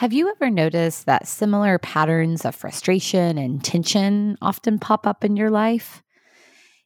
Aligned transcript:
Have 0.00 0.14
you 0.14 0.30
ever 0.30 0.48
noticed 0.48 1.04
that 1.04 1.28
similar 1.28 1.78
patterns 1.78 2.46
of 2.46 2.54
frustration 2.54 3.36
and 3.36 3.62
tension 3.62 4.38
often 4.40 4.78
pop 4.78 5.06
up 5.06 5.26
in 5.26 5.36
your 5.36 5.50
life? 5.50 6.02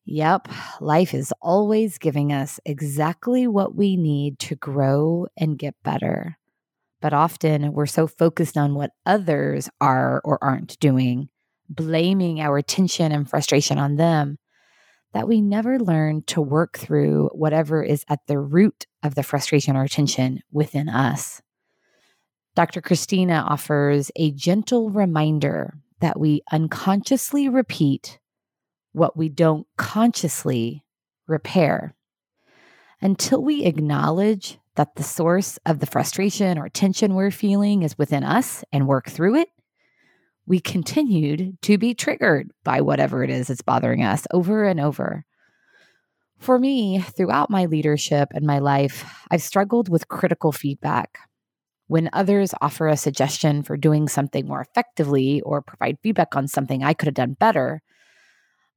Yep, 0.04 0.48
life 0.80 1.14
is 1.14 1.32
always 1.40 1.98
giving 1.98 2.32
us 2.32 2.58
exactly 2.64 3.46
what 3.46 3.77
we 3.77 3.96
need 3.96 4.40
to 4.40 4.56
grow 4.56 5.29
and 5.37 5.56
get 5.56 5.77
better. 5.85 6.38
But 7.00 7.12
often 7.12 7.72
we're 7.72 7.87
so 7.87 8.08
focused 8.08 8.56
on 8.56 8.74
what 8.74 8.90
others 9.07 9.69
are 9.81 10.21
or 10.25 10.43
aren't 10.43 10.81
doing, 10.81 11.29
blaming 11.69 12.41
our 12.41 12.62
tension 12.62 13.12
and 13.12 13.31
frustration 13.31 13.79
on 13.79 13.95
them, 13.95 14.39
that 15.12 15.29
we 15.29 15.41
never 15.41 15.79
learn 15.79 16.25
to 16.25 16.43
work 16.43 16.79
through 16.79 17.31
whatever 17.33 17.81
is 17.81 18.05
at 18.09 18.27
the 18.27 18.41
root 18.41 18.89
of 19.05 19.15
the 19.15 19.23
frustration 19.23 19.77
or 19.77 19.87
tension 19.87 20.41
within 20.51 20.89
us. 20.89 21.43
Dr. 22.55 22.80
Christina 22.80 23.45
offers 23.48 24.12
a 24.14 24.30
gentle 24.30 24.91
reminder 24.91 25.75
that 26.00 26.21
we 26.21 26.43
unconsciously 26.53 27.49
repeat 27.49 28.18
what 28.93 29.17
we 29.17 29.29
don't 29.29 29.67
consciously 29.77 30.85
repair. 31.27 31.96
Until 33.00 33.42
we 33.42 33.64
acknowledge 33.64 34.58
that 34.77 34.94
the 34.94 35.03
source 35.03 35.58
of 35.67 35.80
the 35.80 35.86
frustration 35.86 36.58
or 36.58 36.69
tension 36.69 37.14
we're 37.14 37.33
feeling 37.33 37.83
is 37.83 37.98
within 37.98 38.22
us 38.22 38.64
and 38.72 38.86
work 38.86 39.11
through 39.11 39.36
it, 39.36 39.48
we 40.47 40.61
continued 40.61 41.58
to 41.62 41.77
be 41.77 41.94
triggered 41.94 42.50
by 42.62 42.80
whatever 42.80 43.25
it 43.25 43.30
is 43.30 43.48
that's 43.48 43.62
bothering 43.62 44.05
us 44.05 44.27
over 44.33 44.64
and 44.64 44.78
over. 44.78 45.25
For 46.39 46.58
me, 46.58 47.00
throughout 47.00 47.50
my 47.50 47.64
leadership 47.64 48.28
and 48.33 48.47
my 48.47 48.58
life, 48.58 49.05
I've 49.30 49.42
struggled 49.42 49.89
with 49.89 50.08
critical 50.08 50.52
feedback. 50.52 51.19
When 51.94 52.11
others 52.12 52.53
offer 52.61 52.89
a 52.89 52.97
suggestion 52.97 53.62
for 53.62 53.77
doing 53.77 54.08
something 54.08 54.48
more 54.48 54.61
effectively 54.61 55.41
or 55.42 55.62
provide 55.62 56.00
feedback 56.02 56.34
on 56.34 56.48
something 56.48 56.83
I 56.83 56.92
could 56.92 57.06
have 57.06 57.14
done 57.14 57.36
better, 57.38 57.82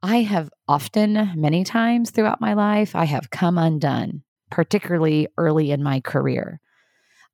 I 0.03 0.17
have 0.17 0.52
often, 0.67 1.31
many 1.36 1.64
times 1.64 2.11
throughout 2.11 2.39
my 2.39 2.53
life, 2.53 2.95
I 2.95 3.05
have 3.05 3.31
come 3.31 3.58
undone, 3.58 4.22
particularly 4.52 5.27
early 5.36 5.72
in 5.72 5.81
my 5.81 6.00
career. 6.00 6.61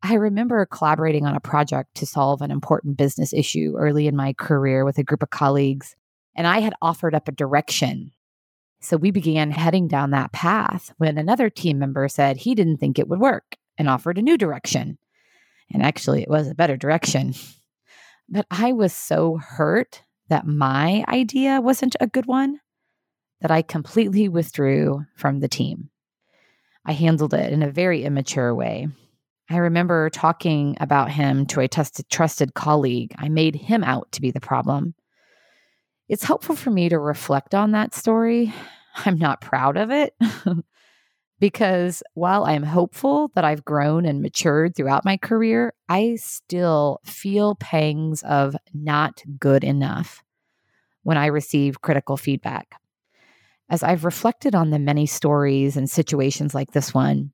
I 0.02 0.14
remember 0.14 0.66
collaborating 0.66 1.26
on 1.26 1.36
a 1.36 1.42
project 1.42 1.96
to 1.96 2.06
solve 2.06 2.42
an 2.42 2.50
important 2.50 2.96
business 2.96 3.34
issue 3.34 3.76
early 3.78 4.08
in 4.08 4.16
my 4.16 4.32
career 4.32 4.86
with 4.86 4.98
a 5.00 5.04
group 5.04 5.22
of 5.22 5.32
colleagues, 5.32 5.98
and 6.34 6.48
I 6.48 6.60
had 6.60 6.76
offered 6.82 7.14
up 7.14 7.28
a 7.28 7.34
direction. 7.34 8.14
So 8.80 8.96
we 8.96 9.12
began 9.12 9.52
heading 9.52 9.90
down 9.90 10.12
that 10.12 10.32
path 10.32 10.94
when 10.96 11.18
another 11.18 11.50
team 11.50 11.78
member 11.78 12.08
said 12.08 12.38
he 12.38 12.56
didn't 12.56 12.78
think 12.78 12.98
it 12.98 13.10
would 13.10 13.20
work 13.20 13.58
and 13.78 13.90
offered 13.90 14.18
a 14.18 14.22
new 14.22 14.38
direction. 14.38 14.98
And 15.72 15.84
actually, 15.84 16.22
it 16.22 16.30
was 16.30 16.48
a 16.48 16.56
better 16.56 16.78
direction. 16.78 17.34
But 18.30 18.46
I 18.50 18.74
was 18.74 18.94
so 18.94 19.38
hurt 19.38 20.04
that 20.30 20.48
my 20.48 21.04
idea 21.08 21.62
wasn't 21.62 21.96
a 22.00 22.08
good 22.08 22.26
one 22.26 22.60
that 23.42 23.52
I 23.52 23.62
completely 23.62 24.30
withdrew 24.30 25.06
from 25.16 25.40
the 25.40 25.48
team. 25.48 25.90
I 26.86 26.94
handled 26.94 27.34
it 27.34 27.52
in 27.52 27.62
a 27.62 27.72
very 27.72 28.04
immature 28.04 28.54
way. 28.56 28.88
I 29.50 29.58
remember 29.58 30.10
talking 30.10 30.78
about 30.80 31.12
him 31.12 31.46
to 31.48 31.60
a 31.60 31.68
trusted, 31.68 32.10
trusted 32.10 32.54
colleague. 32.54 33.14
I 33.18 33.30
made 33.30 33.56
him 33.56 33.84
out 33.84 34.12
to 34.14 34.22
be 34.22 34.32
the 34.32 34.40
problem. 34.40 34.96
It's 36.08 36.24
helpful 36.24 36.56
for 36.56 36.72
me 36.72 36.90
to 36.90 37.00
reflect 37.00 37.54
on 37.54 37.72
that 37.72 37.94
story. 37.94 38.54
I'm 39.06 39.18
not 39.18 39.42
proud 39.42 39.76
of 39.76 39.92
it, 39.92 40.16
because 41.44 42.02
while 42.14 42.46
I'm 42.46 42.64
hopeful 42.64 43.30
that 43.36 43.44
I've 43.44 43.66
grown 43.66 44.06
and 44.06 44.22
matured 44.22 44.78
throughout 44.78 45.04
my 45.04 45.18
career, 45.18 45.74
I 45.90 46.16
still 46.16 47.02
feel 47.04 47.56
pangs 47.56 48.24
of 48.24 48.56
not 48.74 49.22
good 49.42 49.66
enough 49.66 50.24
when 51.02 51.18
I 51.18 51.26
receive 51.26 51.82
critical 51.82 52.16
feedback. 52.16 52.80
As 53.70 53.84
I've 53.84 54.06
reflected 54.06 54.56
on 54.56 54.70
the 54.70 54.80
many 54.80 55.06
stories 55.06 55.76
and 55.76 55.90
situations 55.90 56.56
like 56.56 56.72
this 56.72 56.94
one, 56.94 57.34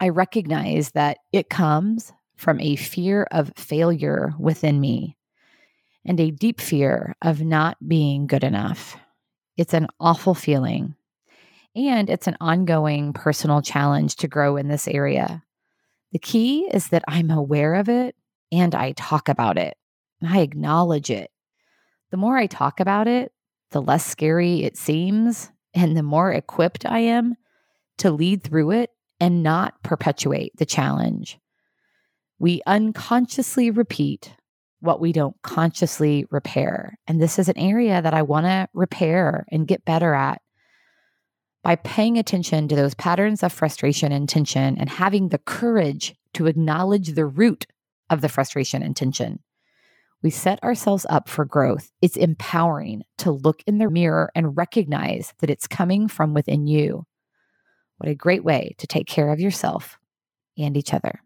I 0.00 0.08
recognize 0.08 0.92
that 0.92 1.18
it 1.30 1.50
comes 1.50 2.10
from 2.36 2.58
a 2.58 2.76
fear 2.76 3.28
of 3.32 3.52
failure 3.54 4.32
within 4.38 4.80
me 4.80 5.18
and 6.06 6.18
a 6.18 6.30
deep 6.30 6.58
fear 6.58 7.16
of 7.20 7.42
not 7.42 7.76
being 7.86 8.26
good 8.26 8.44
enough. 8.44 8.96
It's 9.58 9.74
an 9.74 9.88
awful 10.00 10.32
feeling 10.32 10.94
and 11.74 12.10
it's 12.10 12.26
an 12.26 12.36
ongoing 12.40 13.12
personal 13.12 13.62
challenge 13.62 14.16
to 14.16 14.28
grow 14.28 14.56
in 14.56 14.68
this 14.68 14.86
area. 14.86 15.42
The 16.12 16.18
key 16.18 16.68
is 16.72 16.88
that 16.88 17.04
I'm 17.08 17.30
aware 17.30 17.74
of 17.74 17.88
it 17.88 18.14
and 18.50 18.74
I 18.74 18.92
talk 18.92 19.28
about 19.28 19.56
it. 19.56 19.76
I 20.22 20.40
acknowledge 20.40 21.10
it. 21.10 21.30
The 22.10 22.16
more 22.16 22.36
I 22.36 22.46
talk 22.46 22.80
about 22.80 23.08
it, 23.08 23.32
the 23.70 23.80
less 23.80 24.04
scary 24.04 24.62
it 24.62 24.76
seems, 24.76 25.50
and 25.74 25.96
the 25.96 26.02
more 26.02 26.30
equipped 26.30 26.84
I 26.84 26.98
am 26.98 27.34
to 27.98 28.10
lead 28.10 28.44
through 28.44 28.72
it 28.72 28.90
and 29.18 29.42
not 29.42 29.82
perpetuate 29.82 30.52
the 30.56 30.66
challenge. 30.66 31.38
We 32.38 32.60
unconsciously 32.66 33.70
repeat 33.70 34.34
what 34.80 35.00
we 35.00 35.12
don't 35.12 35.36
consciously 35.42 36.26
repair. 36.30 36.98
And 37.06 37.22
this 37.22 37.38
is 37.38 37.48
an 37.48 37.56
area 37.56 38.02
that 38.02 38.14
I 38.14 38.22
want 38.22 38.46
to 38.46 38.68
repair 38.74 39.46
and 39.50 39.66
get 39.66 39.84
better 39.84 40.12
at 40.12 40.42
by 41.62 41.76
paying 41.76 42.18
attention 42.18 42.68
to 42.68 42.76
those 42.76 42.94
patterns 42.94 43.42
of 43.42 43.52
frustration 43.52 44.12
and 44.12 44.28
tension 44.28 44.76
and 44.78 44.88
having 44.88 45.28
the 45.28 45.38
courage 45.38 46.14
to 46.34 46.46
acknowledge 46.46 47.14
the 47.14 47.26
root 47.26 47.66
of 48.10 48.20
the 48.20 48.28
frustration 48.28 48.82
and 48.82 48.96
tension. 48.96 49.38
We 50.22 50.30
set 50.30 50.62
ourselves 50.62 51.06
up 51.08 51.28
for 51.28 51.44
growth. 51.44 51.90
It's 52.00 52.16
empowering 52.16 53.02
to 53.18 53.32
look 53.32 53.62
in 53.66 53.78
the 53.78 53.90
mirror 53.90 54.30
and 54.34 54.56
recognize 54.56 55.34
that 55.40 55.50
it's 55.50 55.66
coming 55.66 56.08
from 56.08 56.34
within 56.34 56.66
you. 56.66 57.06
What 57.98 58.08
a 58.08 58.14
great 58.14 58.44
way 58.44 58.74
to 58.78 58.86
take 58.86 59.06
care 59.06 59.30
of 59.32 59.40
yourself 59.40 59.98
and 60.56 60.76
each 60.76 60.94
other. 60.94 61.22